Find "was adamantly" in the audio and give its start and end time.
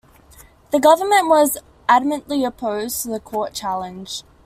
1.29-2.43